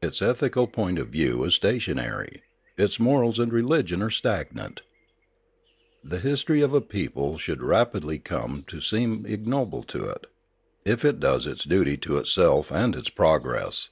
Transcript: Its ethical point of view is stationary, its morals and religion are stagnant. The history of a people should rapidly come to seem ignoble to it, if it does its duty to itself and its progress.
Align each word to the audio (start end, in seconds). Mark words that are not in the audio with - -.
Its 0.00 0.22
ethical 0.22 0.66
point 0.66 0.98
of 0.98 1.10
view 1.10 1.44
is 1.44 1.54
stationary, 1.54 2.40
its 2.78 2.98
morals 2.98 3.38
and 3.38 3.52
religion 3.52 4.00
are 4.00 4.08
stagnant. 4.08 4.80
The 6.02 6.20
history 6.20 6.62
of 6.62 6.72
a 6.72 6.80
people 6.80 7.36
should 7.36 7.62
rapidly 7.62 8.18
come 8.18 8.64
to 8.68 8.80
seem 8.80 9.26
ignoble 9.26 9.82
to 9.92 10.04
it, 10.06 10.26
if 10.86 11.04
it 11.04 11.20
does 11.20 11.46
its 11.46 11.64
duty 11.64 11.98
to 11.98 12.16
itself 12.16 12.70
and 12.70 12.96
its 12.96 13.10
progress. 13.10 13.90